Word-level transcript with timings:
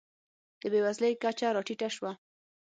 د 0.61 0.63
بېوزلۍ 0.71 1.13
کچه 1.23 1.47
راټیټه 1.55 1.89
شوه. 1.95 2.11